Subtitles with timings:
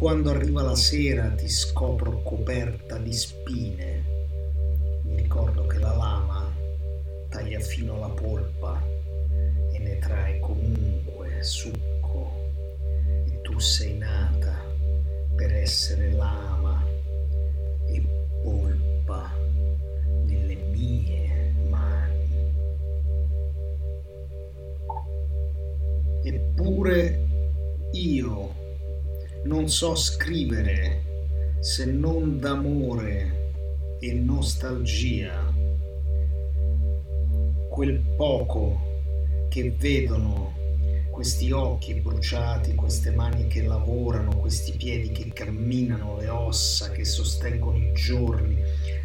[0.00, 4.04] quando arriva la sera ti scopro coperta di spine.
[5.02, 6.50] Mi ricordo che la lama
[7.28, 8.82] taglia fino alla polpa
[29.70, 33.52] so scrivere se non d'amore
[34.00, 35.54] e nostalgia.
[37.68, 38.80] Quel poco
[39.48, 40.54] che vedono
[41.12, 47.76] questi occhi bruciati, queste mani che lavorano, questi piedi che camminano, le ossa che sostengono
[47.76, 48.60] i giorni,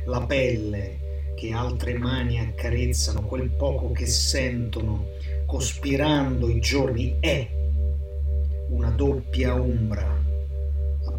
[0.05, 5.09] la pelle che altre mani accarezzano, quel poco che sentono
[5.45, 7.47] cospirando i giorni è
[8.69, 10.24] una doppia ombra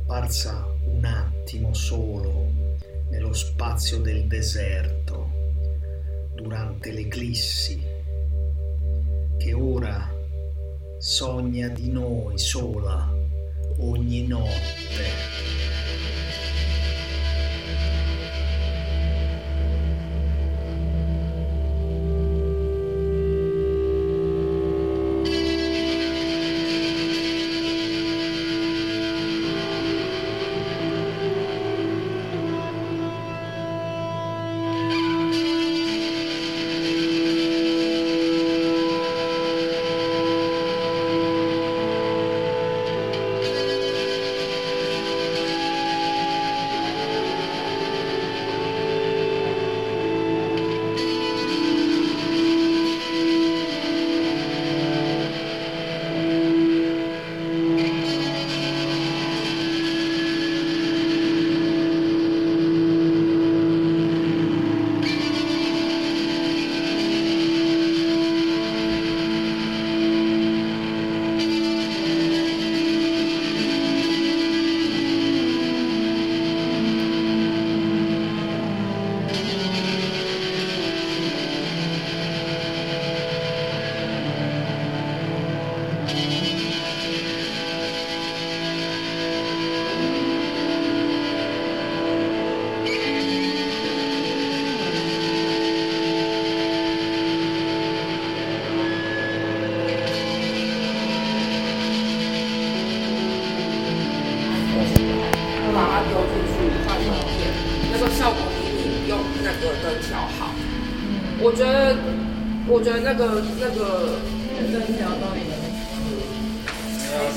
[0.06, 2.46] apparsa un attimo solo
[3.10, 5.28] nello spazio del deserto
[6.32, 7.84] durante l'eclissi
[9.36, 10.08] che ora
[10.98, 13.12] sogna di noi sola
[13.78, 15.35] ogni notte.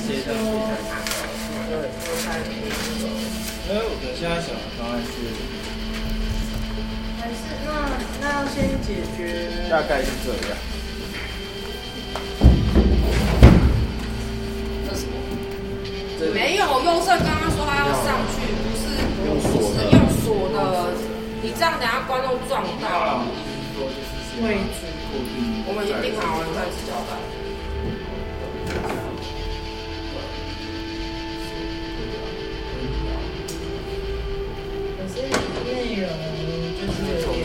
[0.09, 1.21] 要接上去才看到。
[1.69, 1.71] 对，
[2.01, 3.06] 我才可以那个。
[3.69, 5.13] 因为我现在想的方案是，
[7.21, 7.69] 还是那
[8.19, 9.69] 那要先解决。
[9.69, 10.57] 大概是这样。
[14.89, 15.13] 这什么？
[16.19, 18.97] 这没有，优胜刚刚说他要上去，不是
[19.27, 20.57] 用锁的用锁的，
[21.44, 23.21] 你这样等下观众撞到啊，。
[23.21, 25.62] 意思是说就是先位置固定。
[25.67, 27.13] 我们已经定好了，开始交代。
[35.99, 36.06] 内容
[36.78, 37.43] 就是有点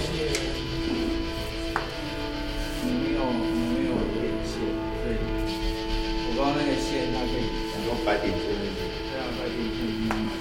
[2.86, 4.54] 没有没有点线，
[5.02, 7.42] 所以我不知道那个线它可以
[7.74, 8.78] 然后白点线那个。
[9.10, 9.82] 这样快点线。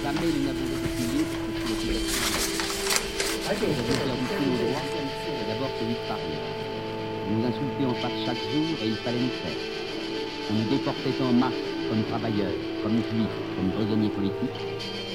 [0.04, 2.04] Jamais nous n'avons été payés pour ce qui était
[3.48, 6.36] Nous avons pris nos droits, c'est d'abord celui de parler.
[7.24, 9.60] On nous insultait en face chaque jour et il fallait nous faire.
[10.50, 12.52] On nous déportait en masse comme travailleurs,
[12.82, 14.60] comme juifs, comme prisonniers politiques.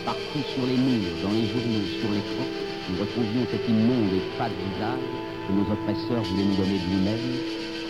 [0.04, 2.45] Partout sur les murs, dans les journaux, sur l'écran,
[2.88, 5.05] nous retrouvions cet immonde et fade visage
[5.44, 7.29] que nos oppresseurs voulaient nous donner de nous-mêmes.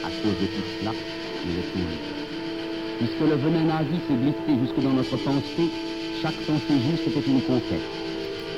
[0.02, 1.86] À cause de tout cela, nous étions.
[2.98, 5.70] Puisque le venin nazi s'est glissé jusque dans notre pensée,
[6.18, 7.88] chaque pensée juste était une conquête.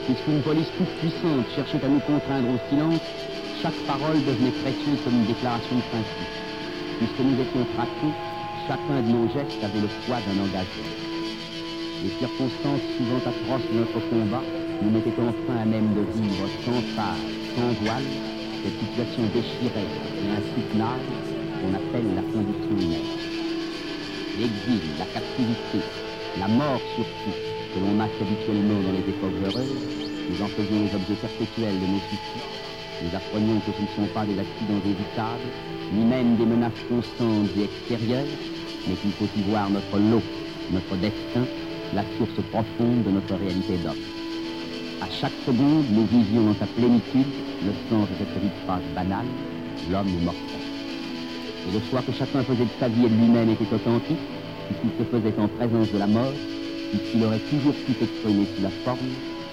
[0.08, 3.04] Puisqu'une police toute puissante cherchait à nous contraindre au silence,
[3.60, 6.32] chaque parole devenait précieuse comme une déclaration de principe.
[7.04, 8.16] Puisque nous étions traqués,
[8.64, 10.88] chacun de nos gestes avait le poids d'un engagement.
[12.00, 14.44] Les circonstances souvent atroces de notre combat
[14.82, 17.20] nous mettaient enfin à même de vivre sans phare,
[17.54, 18.06] sans voile,
[18.62, 19.88] cette situation déchirée
[20.24, 21.12] et insoutenable
[21.60, 23.20] qu'on appelle la condition humaine
[24.40, 25.80] l'exil, la captivité,
[26.38, 27.36] la mort surtout,
[27.74, 29.84] que l'on masque habituellement dans les époques heureuses,
[30.30, 32.44] nous en faisions les objets perpétuels de nos soucis.
[33.02, 35.50] Nous apprenions que ce ne sont pas des accidents évitables,
[35.92, 38.38] ni même des menaces constantes et extérieures,
[38.86, 40.22] mais qu'il faut y voir notre lot,
[40.70, 41.46] notre destin,
[41.94, 44.19] la source profonde de notre réalité d'homme.
[45.10, 47.26] Chaque seconde, nous vivions dans sa plénitude
[47.66, 49.26] le sens de cette petite phrase banale,
[49.90, 50.62] l'homme est mortel.
[51.68, 54.22] Et le choix que chacun faisait de sa vie et de lui-même était authentique,
[54.68, 56.32] puisqu'il se faisait en présence de la mort,
[56.90, 59.10] puisqu'il aurait toujours pu s'exprimer sous la forme,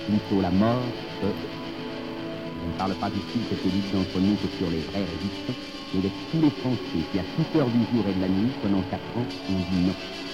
[0.07, 0.85] plutôt la mort
[1.21, 1.27] que...
[1.27, 5.59] Je ne parle pas ici de cette élite d'entre nous que sur les vrais résistants,
[5.93, 8.51] mais de tous les Français qui, à toute heure du jour et de la nuit,
[8.61, 10.26] pendant quatre ans, ont dit non.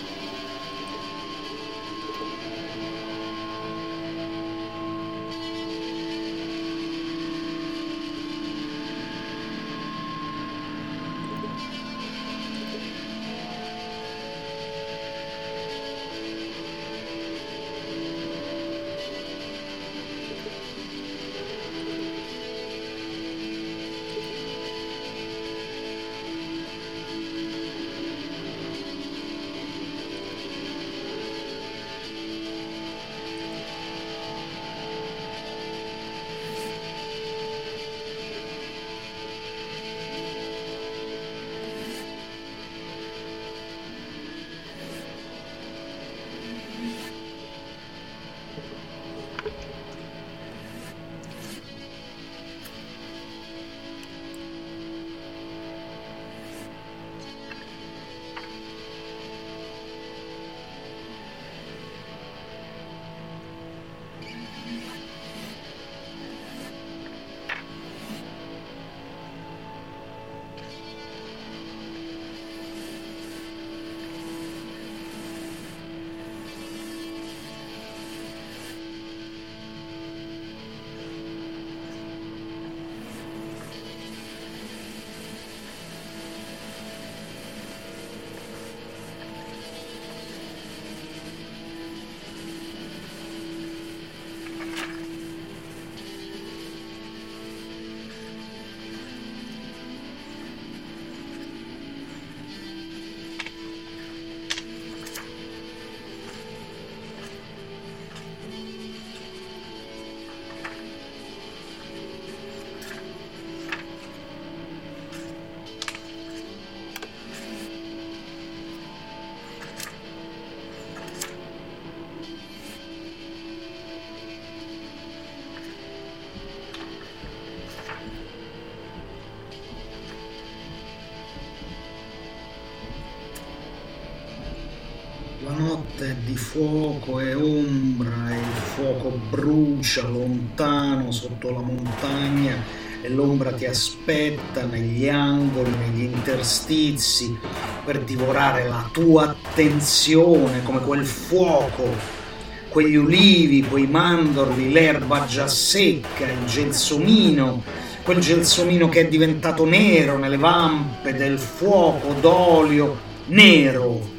[136.33, 142.55] Di fuoco e ombra e il fuoco brucia lontano sotto la montagna
[143.03, 147.37] e l'ombra ti aspetta negli angoli, negli interstizi
[147.85, 152.21] per divorare la tua attenzione come quel fuoco
[152.69, 157.61] quegli ulivi, quei mandorli, l'erba già secca, il gelsomino,
[158.01, 162.97] quel gelsomino che è diventato nero nelle vampe del fuoco d'olio
[163.27, 164.12] nero.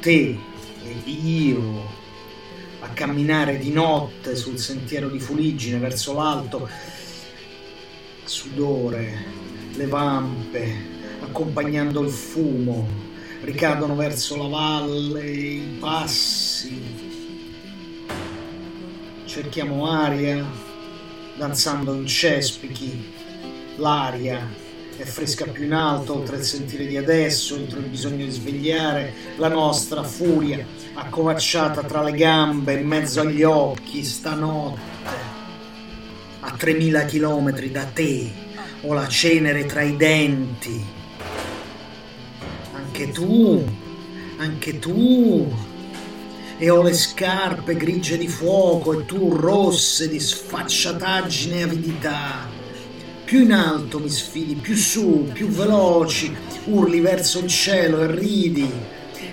[0.00, 0.38] Te
[0.84, 1.86] ed io
[2.80, 6.68] a camminare di notte sul sentiero di fuliggine verso l'alto,
[8.24, 9.24] sudore,
[9.74, 10.72] le vampe,
[11.20, 12.86] accompagnando il fumo,
[13.42, 16.80] ricadono verso la valle i passi.
[19.24, 20.46] Cerchiamo aria,
[21.36, 23.16] danzando in cespichi.
[23.76, 24.67] L'aria
[25.02, 29.12] è fresca più in alto, oltre il sentire di adesso, oltre il bisogno di svegliare
[29.36, 30.64] la nostra furia,
[30.94, 35.36] accovacciata tra le gambe, in mezzo agli occhi, stanotte.
[36.40, 38.30] A 3000 chilometri da te,
[38.82, 40.96] ho la cenere tra i denti
[42.98, 43.64] anche tu,
[44.38, 45.48] anche tu.
[46.60, 52.47] E ho le scarpe grigie di fuoco e tu rosse di sfacciataggine e avidità.
[53.28, 58.72] Più in alto mi sfidi, più su, più veloci, urli verso il cielo e ridi.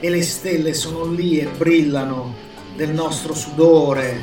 [0.01, 2.35] E le stelle sono lì e brillano
[2.75, 4.19] del nostro sudore.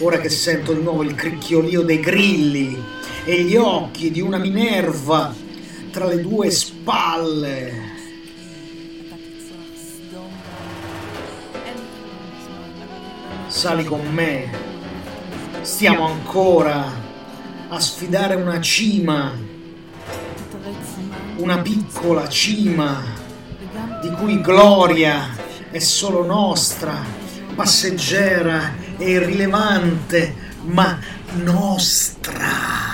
[0.00, 2.78] Ora che sento di nuovo il cricchiolio dei grilli
[3.24, 5.34] e gli occhi di una Minerva
[5.90, 7.92] tra le due spalle.
[13.48, 14.50] sali con me.
[15.62, 17.03] Stiamo ancora
[17.74, 19.32] a sfidare una cima,
[21.36, 23.02] una piccola cima,
[24.00, 25.28] di cui gloria
[25.70, 27.04] è solo nostra,
[27.54, 30.98] passeggera e irrilevante, ma
[31.42, 32.93] nostra.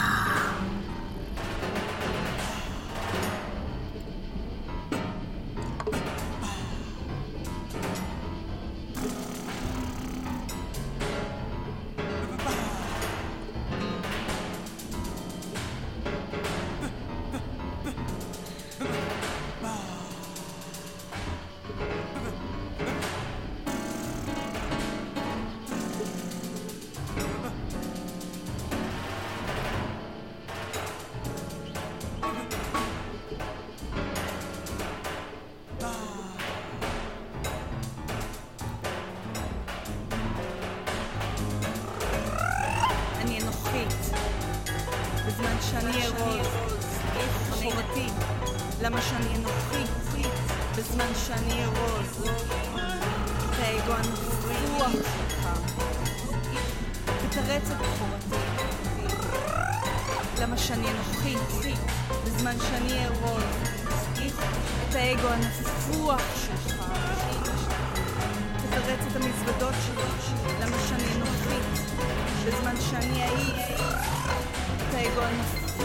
[45.27, 46.47] בזמן שאני ארוז,
[47.51, 48.07] חורתי,
[48.83, 49.85] למה שאני אנוכי,
[50.77, 52.29] בזמן שאני ארוז,
[53.51, 55.49] את האגו הנפוח שלך,
[57.31, 58.43] תתרץ את חורתי,
[60.41, 61.35] למה שאני אנוכי,
[62.25, 63.45] בזמן שאני ארוז,
[64.89, 66.85] את האגו הנפוח שלך,
[68.57, 71.61] תתרץ את המזוודות שלך, למה שאני אנוכי
[72.49, 73.47] zmęczenie i
[74.93, 75.23] tego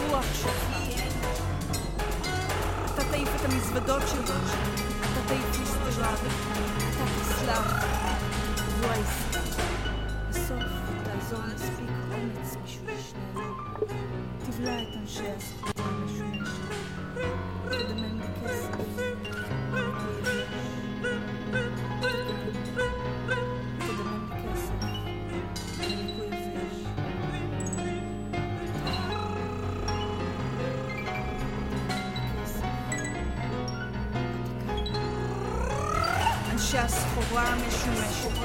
[0.08, 0.50] płacze.
[2.96, 4.22] Tata ich tam jest wydoczył,
[5.14, 6.28] tata ich jest żady,
[6.98, 7.68] tak jest ślad.
[8.82, 9.40] Wojska.
[10.32, 13.20] Soft, ta zona spik, omyc mi świśle.
[14.46, 16.36] Ty wlaj ten sześć, ty wlaj ten sześć.
[17.70, 19.35] Ty demendy kesy.
[36.76, 38.38] שהסחורה משומשת,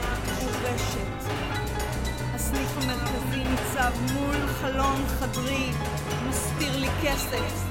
[0.43, 1.31] מורשת.
[2.33, 5.71] הסניף המרכזי ניצב מול חלון חדרי,
[6.29, 7.70] מסתיר לי כסף.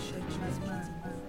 [0.00, 1.19] Shake my mind.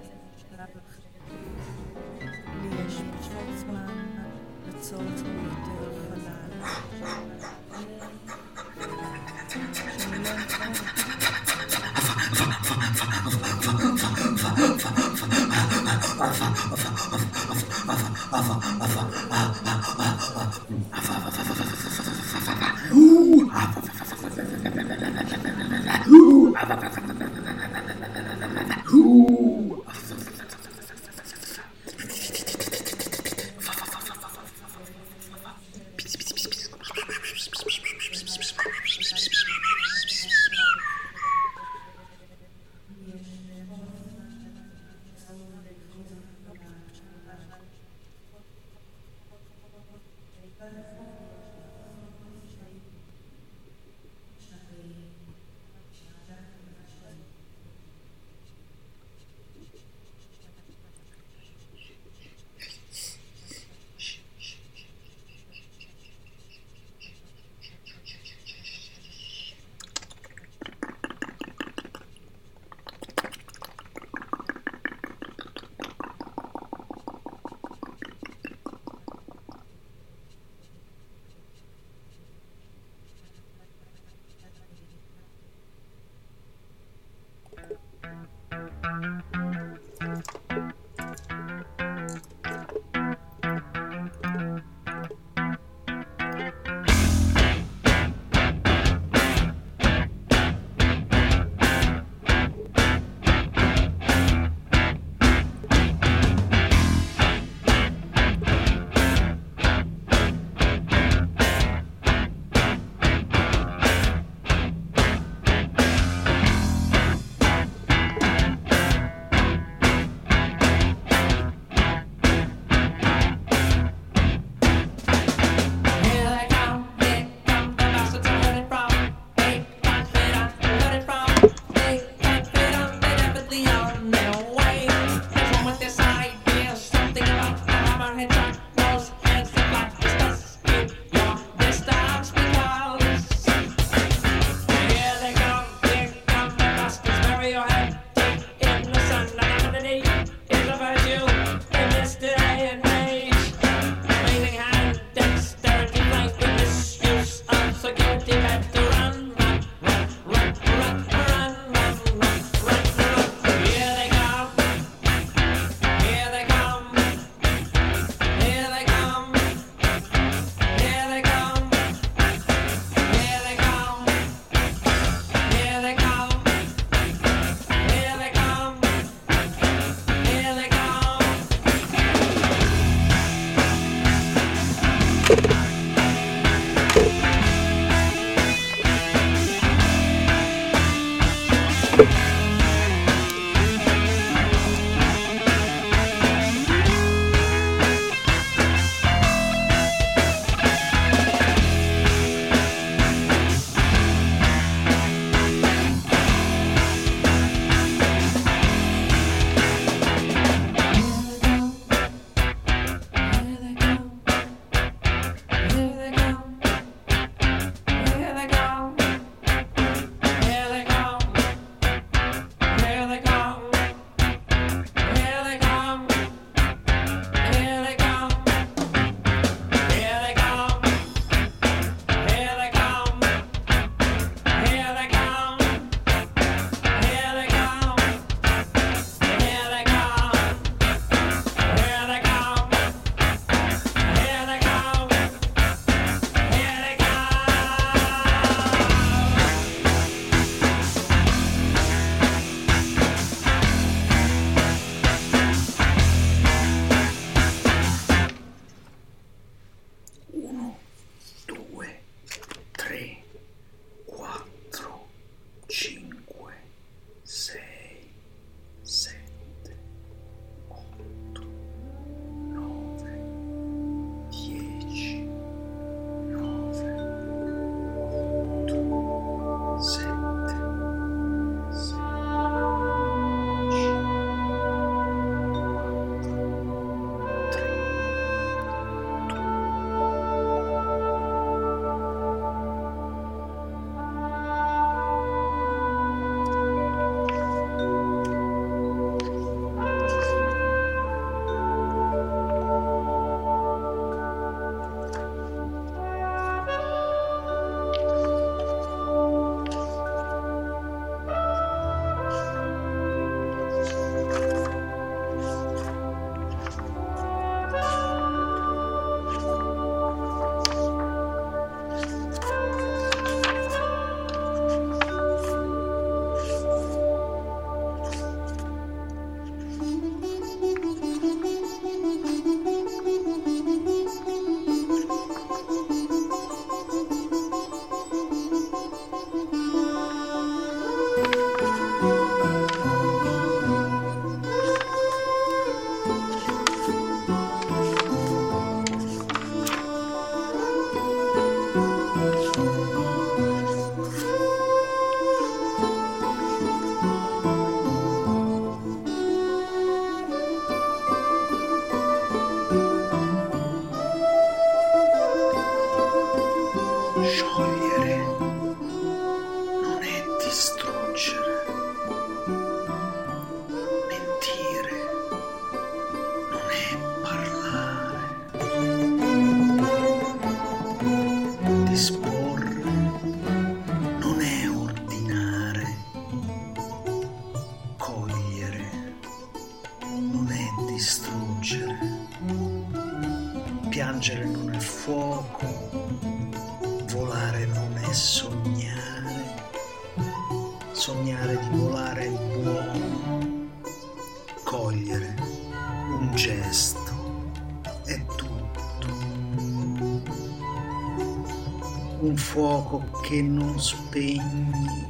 [414.11, 415.07] Non spegni,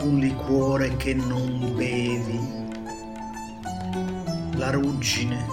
[0.00, 2.40] un liquore che non bevi,
[4.56, 5.46] la ruggine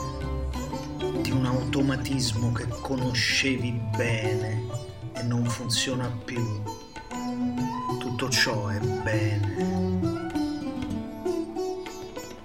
[1.21, 4.63] di un automatismo che conoscevi bene
[5.13, 6.61] e non funziona più.
[7.99, 10.31] Tutto ciò è bene.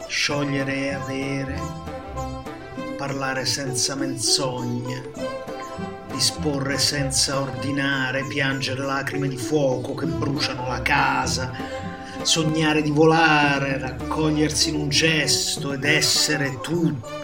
[0.09, 1.61] Sciogliere e avere,
[2.97, 5.18] parlare senza menzogna,
[6.19, 11.53] disporre senza ordinare, piangere lacrime di fuoco che bruciano la casa,
[12.23, 17.18] sognare di volare, raccogliersi in un gesto ed essere tutto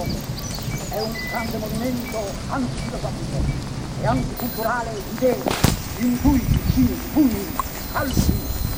[0.00, 0.38] futurismo
[0.88, 3.38] è un grande movimento antifilosofico
[4.00, 5.42] e anticulturale di idee,
[5.98, 7.46] intuiti, cini, pugni,
[7.92, 8.32] calci,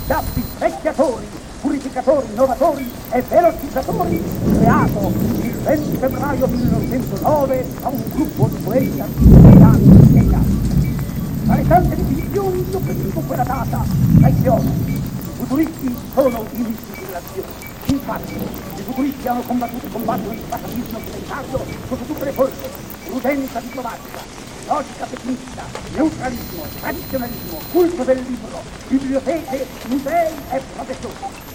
[0.06, 1.26] gabbi, vecchiatori,
[1.60, 4.22] purificatori, innovatori e velocizzatori,
[4.58, 10.60] creato il 20 febbraio 1909 da un gruppo di poeti italiani e italiani.
[11.44, 13.84] Tra le tante definizioni io prediligo quella data
[14.18, 14.90] dai teologi.
[14.90, 15.00] I
[15.38, 17.70] futuristi sono i mistici dell'azione.
[17.86, 22.68] Infatti, futuristi hanno combattuto e combattono il fatalismo planetario sotto tutte le forme,
[23.04, 24.18] prudenza diplomatica,
[24.66, 25.62] logica pessimista,
[25.94, 31.50] neutralismo, tradizionalismo, culto del libro, biblioteche, musei e professori.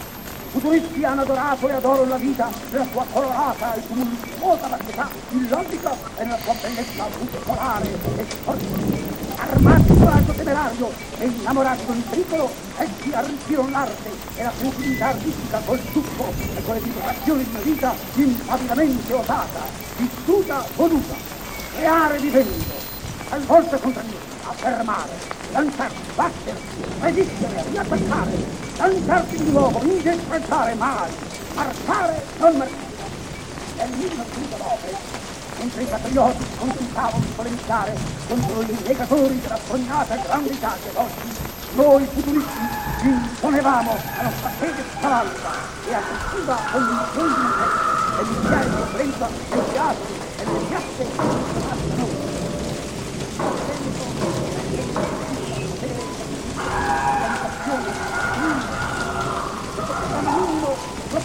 [0.50, 6.24] Futuristi hanno adorato e adorano la vita nella sua colorata e tumultuosa varietà illogica e
[6.24, 9.27] nella sua bellezza multicolare e sportiva.
[9.40, 15.08] Armati di coraggio temerario e innamorati di un pericolo, essi arricchirono l'arte e la sensibilità
[15.08, 19.60] artistica col tuffo e con le vibrazioni di una vita impavidamente osata,
[19.98, 21.14] vissuta, voluta.
[21.76, 22.66] Creare vivendo,
[23.30, 25.14] talvolta contraddire, affermare,
[25.52, 26.66] lanciarsi, battersi,
[27.00, 28.32] resistere, riattaccare,
[28.78, 31.12] lanciarsi di nuovo, indietreggiare mai,
[31.54, 32.86] marciare, non marciare.
[33.78, 35.17] Nel 1909,
[35.58, 37.96] mentre i patrioti continuavano di polemizzare
[38.28, 41.36] contro i negatori della sognata grande Italia d'oggi,
[41.74, 42.60] noi futuristi
[43.00, 45.52] ci imponevamo la nostra fede spavalda
[45.88, 47.86] e aggressiva convinzione di mente
[48.18, 51.04] e iniziare di violenza nei teatri e nelle piazze
[51.70, 52.26] a noi.
[61.08, 61.22] La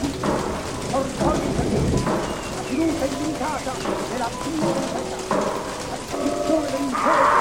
[3.08, 4.01] fiducia
[6.94, 7.31] Thank you.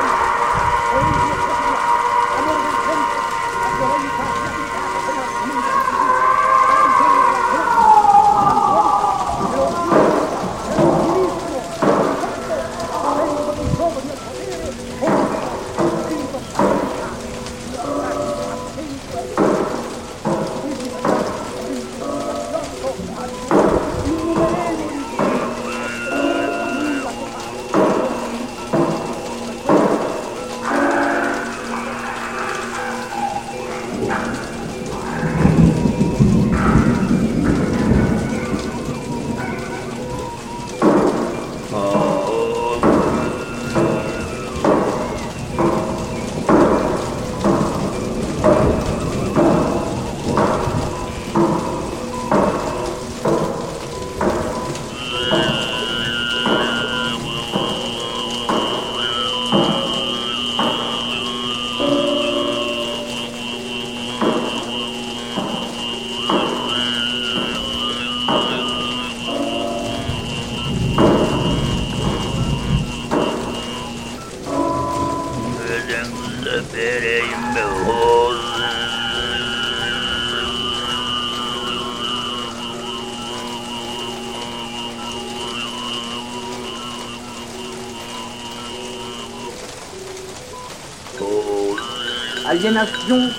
[92.72, 93.30] Aliénation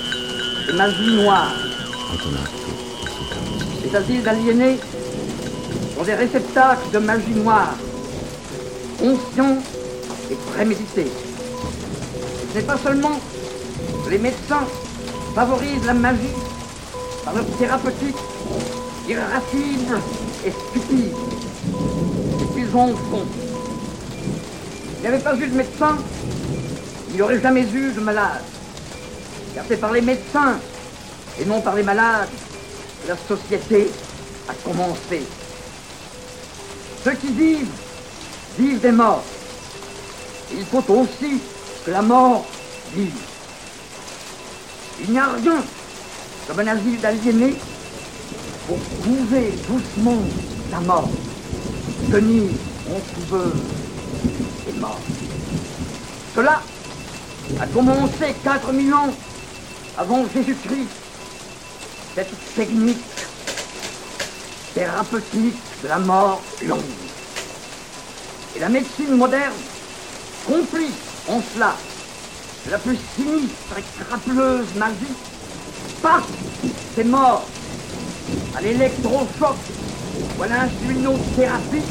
[0.68, 1.54] et magie noire.
[3.82, 4.78] Les asiles d'aliénés
[5.96, 7.74] sont des réceptacles de magie noire,
[8.98, 9.56] conscients
[10.30, 11.10] et prémédités.
[12.52, 13.18] Ce n'est pas seulement
[14.04, 14.64] que les médecins
[15.34, 16.36] favorisent la magie
[17.24, 18.16] par leur thérapeutique
[19.08, 19.98] irascible
[20.46, 21.14] et stupide,
[22.40, 23.26] et qu'ils en font.
[24.96, 25.96] Il n'y avait pas eu de médecin,
[27.08, 28.42] il n'y aurait jamais eu de malade.
[29.68, 30.58] C'est par les médecins
[31.40, 32.28] et non par les malades
[33.02, 33.90] que la société
[34.48, 35.22] a commencé.
[37.04, 37.68] Ceux qui vivent,
[38.58, 39.24] vivent des morts.
[40.52, 41.40] Il faut aussi
[41.84, 42.46] que la mort
[42.94, 43.12] vive.
[45.02, 45.62] Il n'y a rien
[46.46, 47.56] comme un asile d'aliénés
[48.66, 50.22] pour trouver doucement
[50.70, 51.10] la mort.
[52.10, 52.44] Tenir
[52.88, 53.62] en couveuse
[54.68, 55.00] et mort.
[56.34, 56.62] Cela
[57.60, 59.14] a commencé 4000 ans
[59.98, 60.88] avant Jésus-Christ.
[62.14, 63.02] Cette technique
[64.74, 66.80] thérapeutique de la mort longue.
[68.56, 69.52] Et la médecine moderne,
[70.46, 70.90] complice
[71.28, 71.74] en cela
[72.70, 75.16] la plus sinistre et crapuleuse magie,
[76.02, 76.22] passe
[76.94, 77.46] ses morts
[78.56, 79.56] à l'électrochoc
[80.38, 81.82] ou à l'insulinothérapie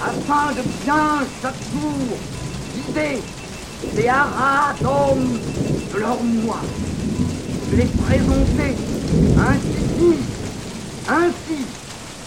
[0.00, 2.18] afin de bien chaque jour
[2.74, 3.22] vider
[3.94, 5.38] les aratomes
[5.92, 6.58] de leur moi,
[7.72, 8.76] les présenter
[9.38, 10.18] ainsi,
[11.08, 11.64] ainsi,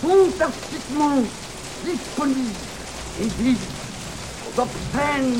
[0.01, 1.23] fantastiquement
[1.86, 2.71] disponibles
[3.21, 5.39] et aux obscènes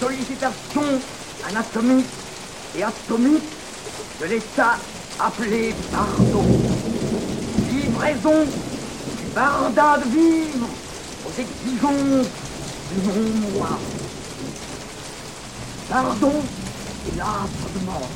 [0.00, 1.00] sollicitations
[1.48, 2.06] anatomiques
[2.76, 3.42] et atomiques
[4.20, 4.76] de l'état
[5.20, 6.44] appelé pardon.
[7.70, 10.68] Livraison du bardin de vivre
[11.26, 12.28] aux exigences
[12.92, 13.68] du non-moi.
[15.88, 16.32] Pardon
[17.08, 18.10] est l'arbre de mort,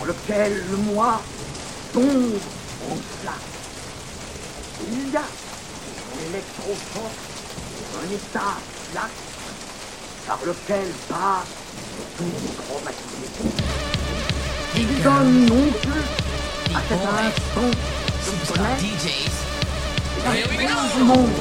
[0.00, 1.20] pour lequel le moi
[1.92, 2.38] tombe
[2.90, 3.34] en cela.
[4.90, 7.12] Il y a dans l'électrochoc
[8.00, 8.54] un état
[8.94, 9.10] lac
[10.26, 11.52] par lequel passe
[12.16, 13.44] tout traumatisme.
[14.74, 16.04] Il donne non plus
[16.74, 17.70] à cet instant
[18.24, 18.82] de connaître
[20.96, 21.36] du monde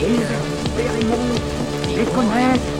[0.00, 0.26] et ils
[0.64, 1.42] expérimentent
[1.96, 2.72] les connaître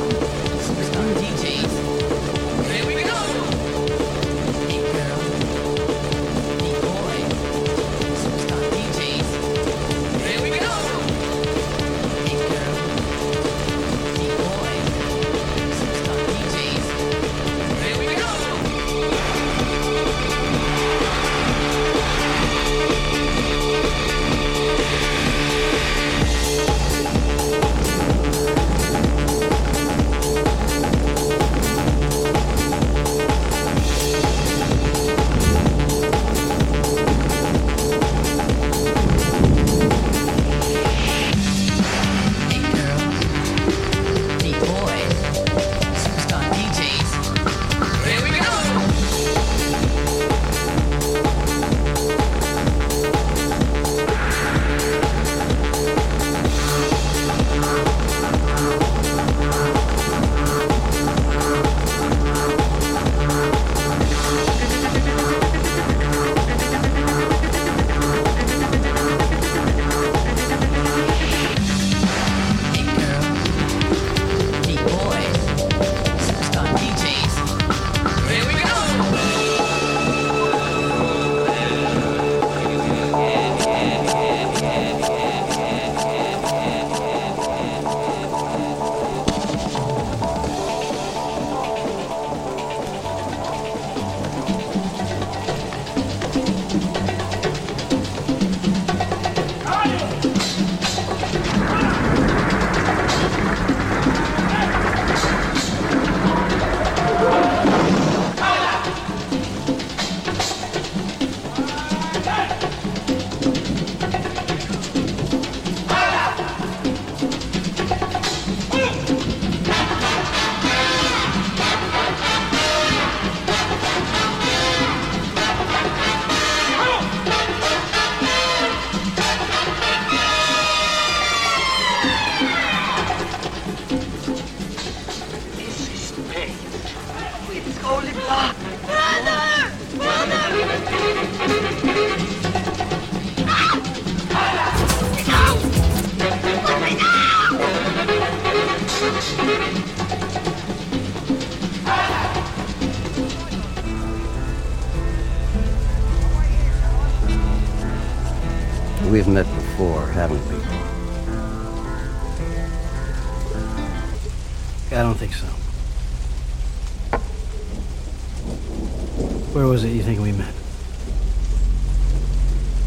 [169.72, 170.52] was it you think we met?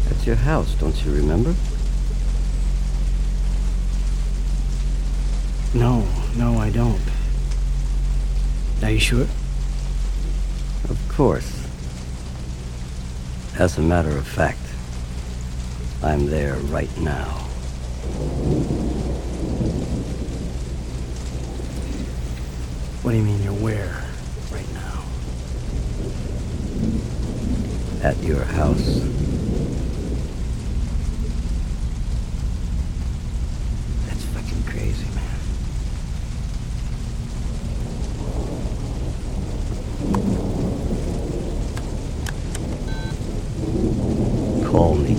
[0.08, 1.52] At your house, don't you remember?
[5.74, 6.06] No,
[6.36, 7.00] no, I don't.
[8.84, 9.26] Are you sure?
[10.88, 11.66] Of course.
[13.58, 14.60] As a matter of fact,
[16.04, 17.24] I'm there right now.
[23.02, 24.04] What do you mean you're where
[24.52, 24.82] right now?
[28.02, 29.00] At your house.
[34.06, 35.40] That's fucking crazy, man.
[44.70, 45.16] Call me.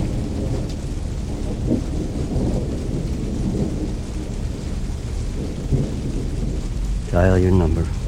[7.18, 8.07] Dial your number.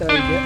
[0.00, 0.39] there we.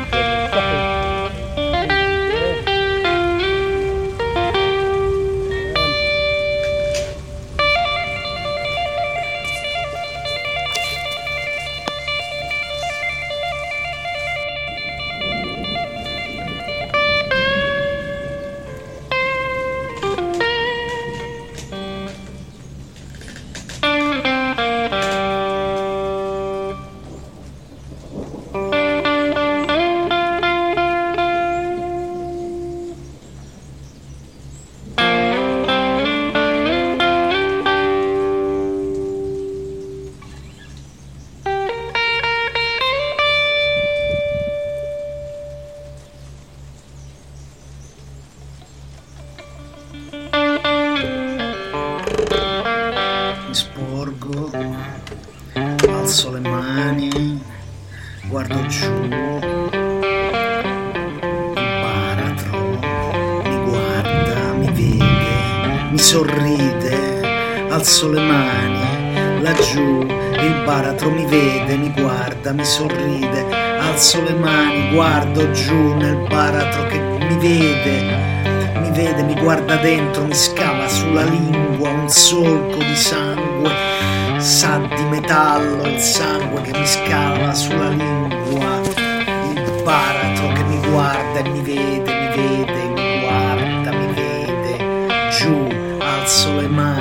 [75.35, 78.23] Guardo giù nel baratro che mi vede
[78.81, 83.73] mi vede, mi guarda dentro, mi scava sulla lingua un solco di sangue,
[84.39, 88.81] sa di metallo il sangue che mi scava sulla lingua,
[89.55, 95.67] il baratro che mi guarda e mi vede, mi vede, mi guarda, mi vede, giù,
[95.99, 96.94] alzo le mani.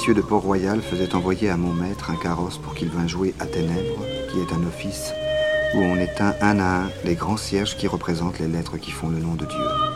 [0.00, 3.44] Messieurs de Port-Royal faisaient envoyer à mon maître un carrosse pour qu'il vînt jouer à
[3.44, 5.12] Ténèbres, qui est un office
[5.74, 9.10] où on éteint un à un les grands cierges qui représentent les lettres qui font
[9.10, 9.89] le nom de Dieu.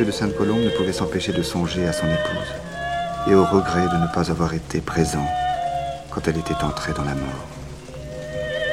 [0.00, 2.54] De Sainte-Colombe ne pouvait s'empêcher de songer à son épouse
[3.28, 5.26] et au regret de ne pas avoir été présent
[6.10, 7.46] quand elle était entrée dans la mort.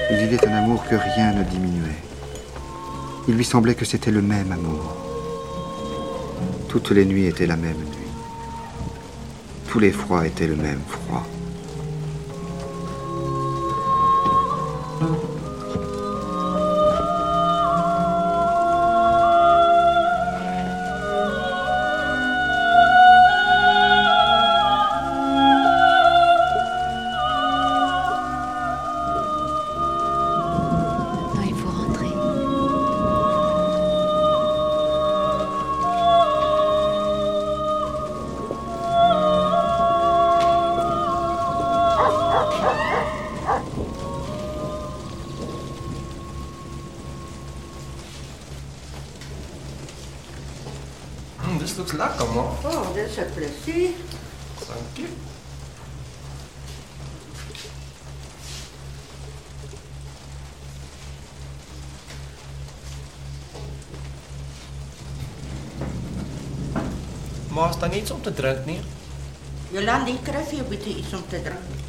[0.09, 2.01] Il vivait un amour que rien ne diminuait.
[3.28, 4.95] Il lui semblait que c'était le même amour.
[6.69, 8.11] Toutes les nuits étaient la même nuit.
[9.67, 11.28] Tous les froids étaient le même froid.
[67.80, 68.82] was dan iets om te drinken niet.
[69.71, 71.86] Jolandi, ik krijg hier bitte iets om te drinken.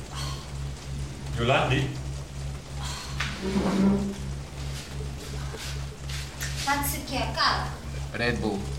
[1.36, 1.88] Jolandi?
[6.64, 7.10] Wat is het,
[8.12, 8.77] Red Bull.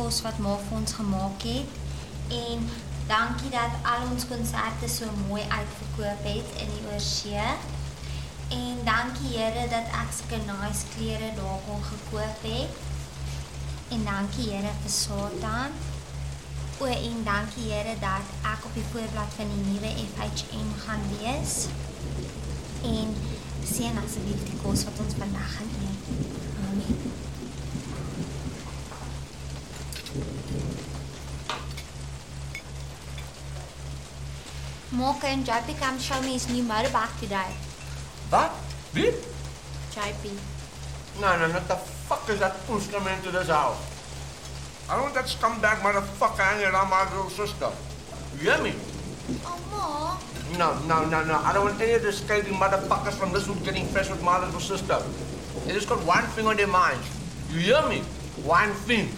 [0.00, 2.64] Kos wat ma vir ons gemaak het en
[3.10, 7.48] dankie dat al ons konserte so mooi uitverkoop het in die oorsee.
[8.50, 12.80] En dankie Here dat ek sulke nice klere daar kon gekoop het.
[13.94, 15.78] En dankie Here vir Satan.
[16.80, 21.56] O en dankie Here dat ek op die voorblad van die nuwe FHM gaan wees.
[22.82, 23.16] En
[23.74, 26.14] seën asseblief die kos wat ons vandag gaan eet.
[26.68, 27.29] Amen.
[34.92, 37.54] Mocha and JP come show me his new motorbike today.
[38.28, 38.50] What?
[38.92, 39.14] Wie?
[39.94, 40.34] JP.
[41.20, 43.78] No, no, what the fuck is that puss coming into this house?
[44.88, 47.70] I don't want that scumbag motherfucker hanging around my little sister.
[48.34, 48.74] You hear me?
[49.46, 50.58] Oh, Ma.
[50.58, 51.38] No, no, no, no.
[51.38, 54.44] I don't want any of the scathing motherfuckers from this hood getting fresh with my
[54.44, 55.00] little sister.
[55.66, 57.06] They just got one thing on their minds.
[57.52, 58.00] You hear me?
[58.42, 59.08] One thing.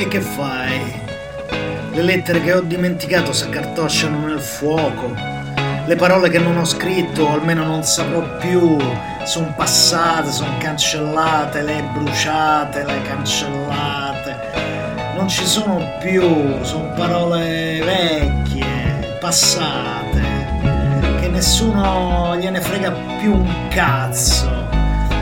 [0.00, 1.00] E che fai?
[1.90, 5.12] Le lettere che ho dimenticato si accartosciano nel fuoco.
[5.86, 8.76] Le parole che non ho scritto, o almeno non saprò più,
[9.24, 14.36] sono passate, sono cancellate, le bruciate, le cancellate.
[15.16, 20.22] Non ci sono più, sono parole vecchie, passate,
[21.18, 24.68] che nessuno gliene frega più un cazzo.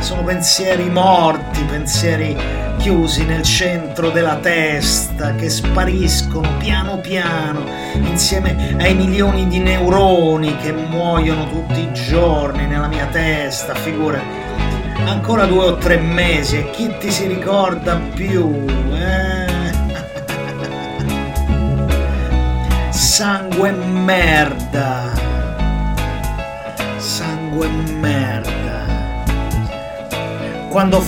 [0.01, 7.65] Sono pensieri morti, pensieri chiusi nel centro della testa che spariscono piano piano
[7.95, 14.23] insieme ai milioni di neuroni che muoiono tutti i giorni nella mia testa, figura.
[15.05, 18.65] Ancora due o tre mesi e chi ti si ricorda più?
[18.93, 19.73] Eh?
[22.95, 25.11] Sangue merda.
[26.99, 28.57] Sangue merda
[30.77, 31.01] quando ho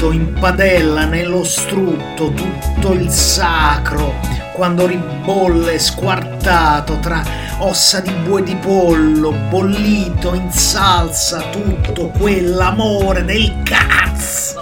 [0.00, 4.14] fritto in padella nello strutto tutto il sacro,
[4.54, 7.22] quando ribolle squartato tra
[7.58, 14.58] ossa di bue di pollo, bollito in salsa tutto quell'amore del cazzo.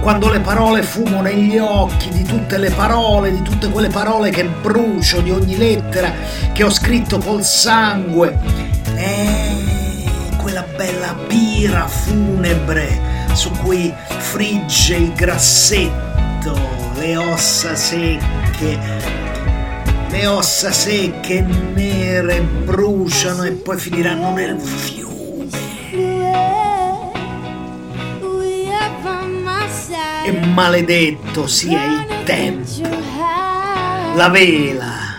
[0.00, 4.44] Quando le parole fumo negli occhi di tutte le parole, di tutte quelle parole che
[4.46, 6.12] brucio, di ogni lettera
[6.52, 8.36] che ho scritto col sangue.
[8.96, 10.06] Eh,
[10.38, 16.58] quella bella pira funebre su cui frigge il grassetto,
[16.94, 18.78] le ossa secche,
[20.08, 25.10] le ossa secche nere bruciano e poi finiranno nel fiume.
[30.24, 32.88] E maledetto sia il tempo,
[34.14, 35.11] la vela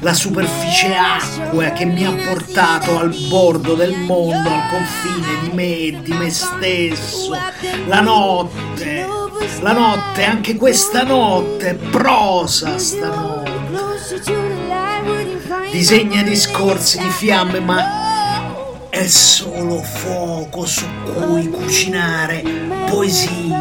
[0.00, 5.76] la superficie acqua che mi ha portato al bordo del mondo, al confine di me
[5.78, 7.36] e di me stesso.
[7.86, 9.06] La notte,
[9.60, 13.56] la notte, anche questa notte, prosa stanotte.
[15.72, 22.42] Disegna discorsi di fiamme, ma è solo fuoco su cui cucinare
[22.88, 23.56] poesie,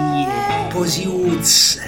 [0.69, 1.81] poesiuzze,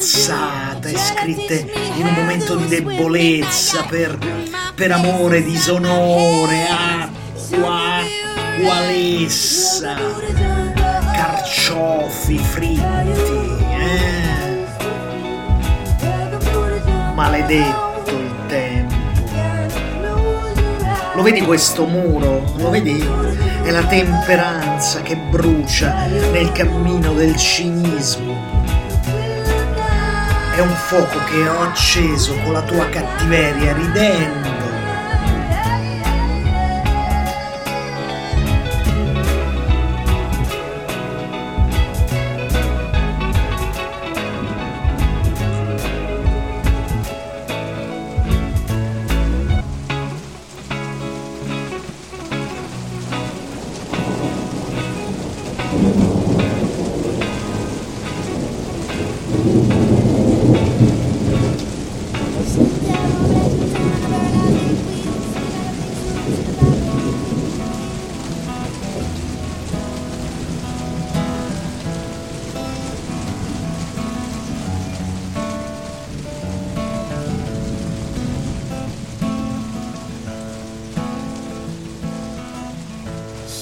[0.00, 4.18] cazzate scritte in un momento di debolezza per,
[4.74, 7.98] per amore, disonore, acqua,
[8.34, 9.96] acqualessa,
[11.12, 12.80] carciofi fritti,
[13.78, 14.64] eh?
[17.14, 18.94] Maledetto il tempo.
[21.12, 22.54] Lo vedi questo muro?
[22.56, 23.06] Lo vedi?
[23.62, 28.59] È la temperanza che brucia nel cammino del cinismo.
[30.60, 34.59] È un fuoco che ho acceso con la tua cattiveria ridendo.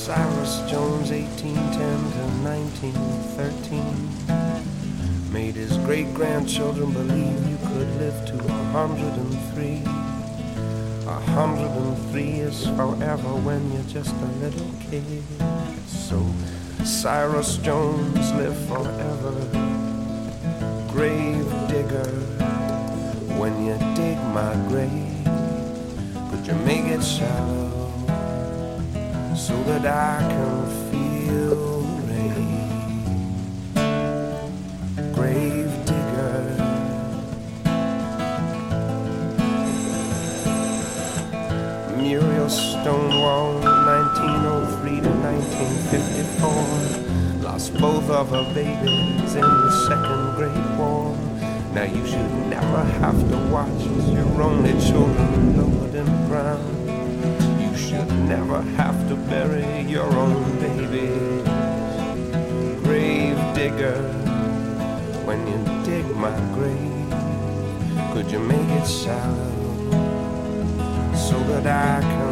[0.09, 8.65] Cyrus Jones, 1810 to 1913, made his great grandchildren believe you could live to a
[8.73, 9.83] hundred and three.
[11.07, 15.23] A hundred and three is forever when you're just a little kid.
[15.87, 16.25] So
[16.87, 19.35] Cyrus Jones live forever.
[20.91, 22.09] Grave digger,
[23.37, 25.27] when you dig my grave,
[26.31, 27.68] could you make it shallow?
[29.49, 32.67] So that I can feel rain.
[35.15, 36.43] Grave digger,
[41.97, 51.17] Muriel Stonewall, 1903 to 1954, lost both of her babies in the Second Great War.
[51.73, 56.78] Now you should never have to watch as your only children lowered in ground
[57.79, 61.09] should never have to bury your own baby.
[62.83, 64.03] Grave digger,
[65.25, 67.09] when you dig my grave,
[68.13, 69.55] could you make it shallow
[71.15, 72.28] so that I can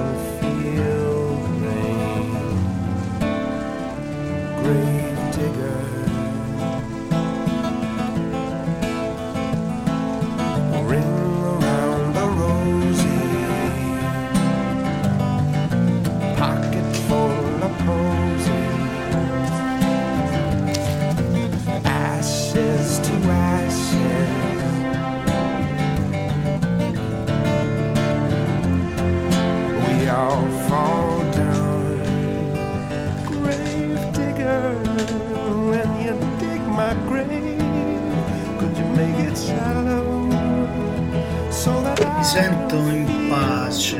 [42.37, 43.97] sento in pace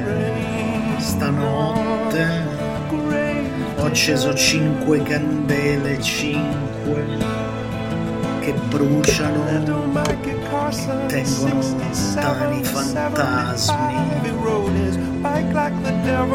[0.99, 2.45] stanotte.
[3.79, 7.07] Ho acceso cinque candele, cinque
[8.41, 9.43] che bruciano,
[11.07, 13.95] tengono lontani i fantasmi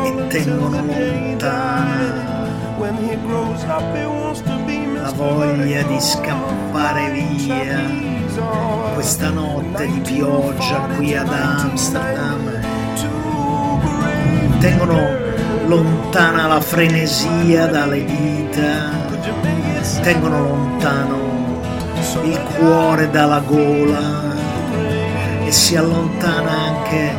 [0.04, 2.20] e tengono lontana
[4.96, 8.11] la voglia di scappare via
[8.94, 12.60] questa notte di pioggia qui ad Amsterdam.
[14.60, 15.08] Tengono
[15.66, 18.90] lontana la frenesia dalle dita.
[20.02, 21.62] Tengono lontano
[22.24, 24.30] il cuore dalla gola.
[25.46, 27.12] E si allontana anche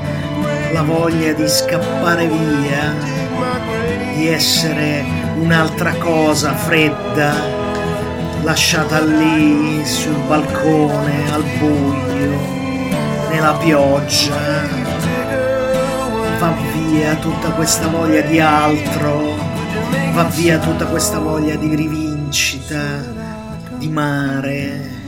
[0.72, 2.94] la voglia di scappare via,
[4.14, 5.04] di essere
[5.38, 7.51] un'altra cosa fredda,
[8.42, 14.80] lasciata lì sul balcone al buio, nella pioggia.
[16.38, 19.36] Va via tutta questa voglia di altro,
[20.12, 23.20] va via tutta questa voglia di rivincita
[23.76, 25.01] di mare,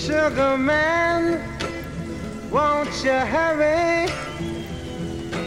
[0.00, 1.38] Sugar man,
[2.50, 4.08] won't you hurry?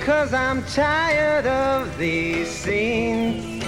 [0.05, 3.65] Cause I'm tired of these scenes.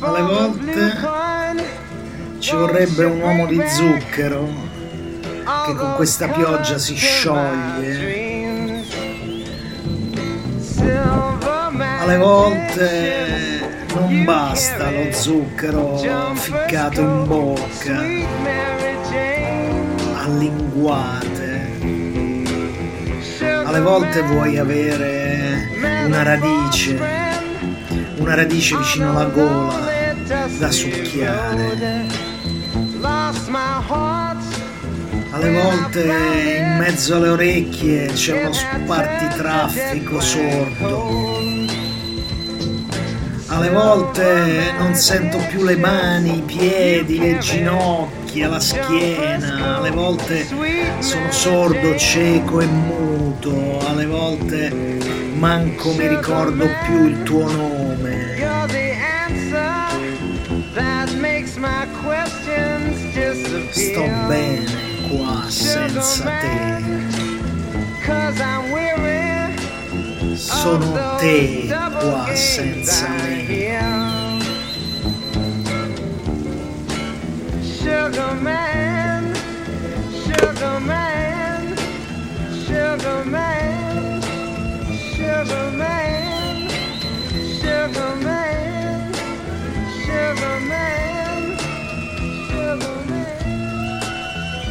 [0.00, 0.96] Alle volte
[2.38, 4.48] ci vorrebbe un uomo di zucchero
[5.66, 8.84] che con questa pioggia si scioglie.
[12.00, 15.98] Alle volte non basta lo zucchero
[16.36, 18.69] ficcato in bocca
[20.38, 21.78] linguate.
[23.64, 25.70] Alle volte vuoi avere
[26.06, 26.98] una radice,
[28.16, 29.78] una radice vicino alla gola
[30.58, 32.08] da succhiare.
[35.32, 41.38] Alle volte in mezzo alle orecchie c'è uno spartitraffico sordo.
[43.46, 49.76] Alle volte non sento più le mani, i piedi, le ginocchia, la schiena.
[49.76, 50.46] Alle volte
[51.00, 53.78] sono sordo, cieco e muto.
[53.86, 54.70] Alle volte
[55.34, 58.36] manco mi ricordo più il tuo nome.
[63.70, 64.64] Sto bene
[65.08, 66.82] qua senza te.
[70.34, 74.09] Sono te qua senza me.
[78.10, 79.32] Sugar man,
[80.24, 81.76] sugar man,
[82.66, 83.20] sugar.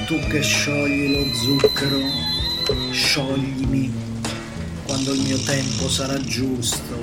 [0.06, 2.02] Tu che sciogli lo zucchero,
[2.92, 3.94] scioglimi
[4.84, 6.98] quando il mio tempo sarà giusto.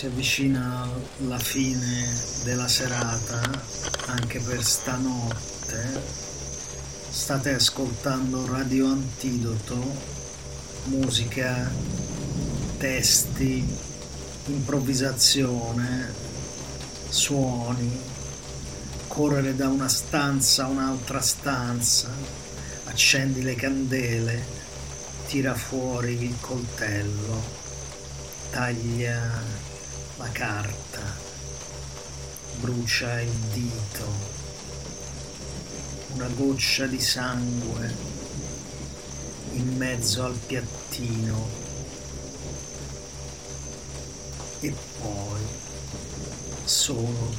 [0.00, 0.88] Si avvicina
[1.26, 2.08] la fine
[2.44, 3.38] della serata
[4.06, 6.00] anche per stanotte.
[7.10, 9.76] State ascoltando Radio Antidoto,
[10.84, 11.70] musica,
[12.78, 13.62] testi,
[14.46, 16.14] improvvisazione,
[17.10, 18.00] suoni,
[19.06, 22.08] correre da una stanza a un'altra stanza,
[22.84, 24.46] accendi le candele,
[25.26, 27.42] tira fuori il coltello,
[28.48, 29.69] taglia
[30.20, 31.00] la carta,
[32.60, 34.06] brucia il dito,
[36.12, 37.96] una goccia di sangue
[39.52, 41.48] in mezzo al piattino.
[44.60, 45.40] E poi
[46.64, 47.34] solo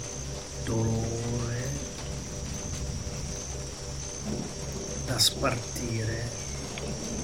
[0.63, 1.69] dolore
[5.05, 6.29] da spartire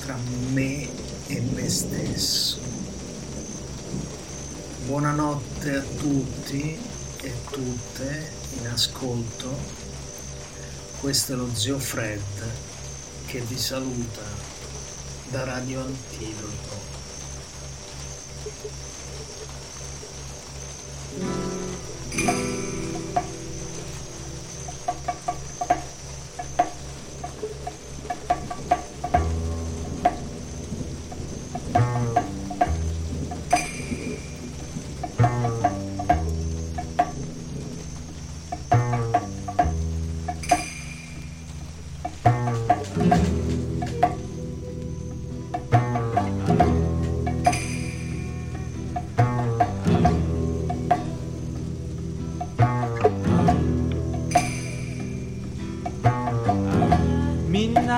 [0.01, 0.15] tra
[0.51, 0.87] me
[1.25, 2.66] e me stesso.
[4.87, 6.79] Buonanotte a tutti
[7.21, 9.53] e tutte in ascolto.
[11.01, 12.21] Questo è lo zio Fred
[13.25, 14.21] che vi saluta
[15.29, 16.79] da Radio Antidoto.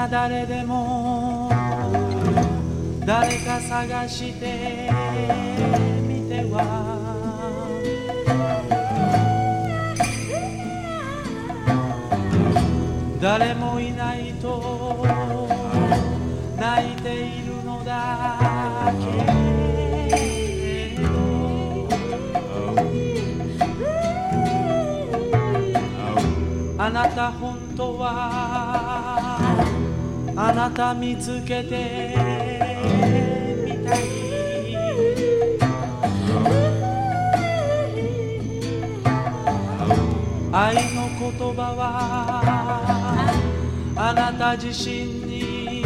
[0.10, 1.52] 誰でも
[3.06, 4.90] 誰か探して
[6.08, 6.90] みては。
[13.22, 15.06] 誰もいないと
[16.58, 18.40] 泣いているのだ。
[19.00, 19.06] け
[21.04, 21.10] ど。
[26.78, 27.32] あなた
[30.42, 32.16] あなた見つけて
[33.66, 34.00] みたい。
[40.54, 41.84] 愛の言葉は
[43.98, 45.84] あなた自身に。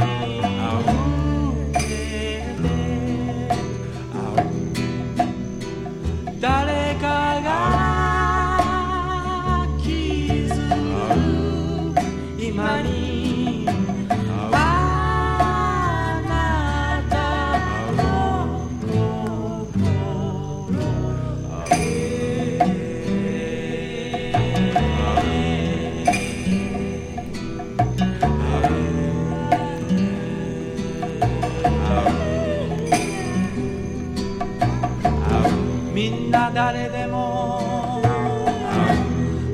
[36.54, 38.00] 誰でも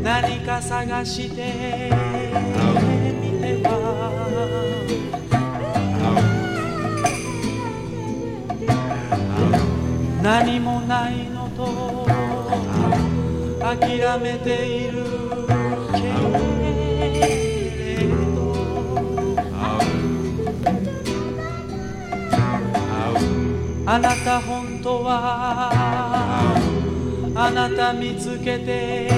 [0.04, 1.92] 何か探して
[3.22, 3.70] みては。
[10.22, 12.06] 何もないのと
[13.64, 15.06] 諦めている
[15.94, 16.02] け
[17.96, 18.54] れど。
[23.86, 25.89] あなた本当は
[27.42, 29.10] あなた見つけて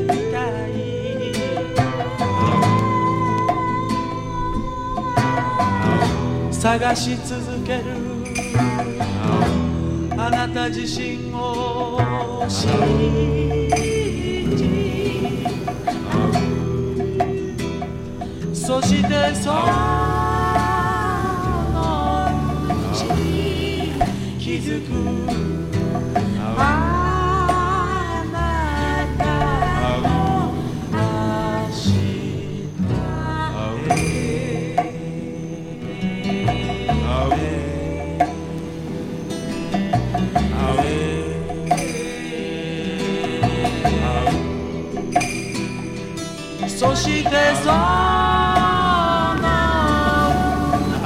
[0.00, 0.72] みたい
[6.50, 7.84] 探し続ける
[10.16, 12.00] あなた自身を
[12.48, 13.68] 信
[14.56, 14.64] じ
[18.54, 19.60] そしてその
[22.64, 23.04] うち
[24.38, 24.80] 気づ
[25.50, 25.53] く
[47.03, 47.75] そしてその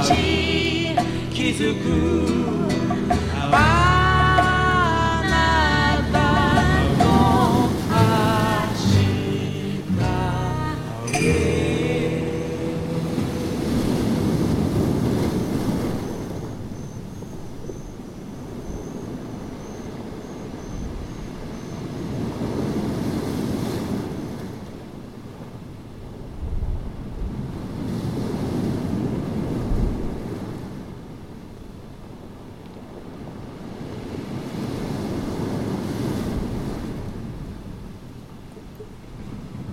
[0.00, 0.94] うち
[1.34, 2.57] 気づく